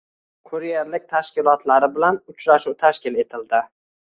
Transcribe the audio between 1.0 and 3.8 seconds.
tashkilotlari bilan uchrashuv tashkil etildi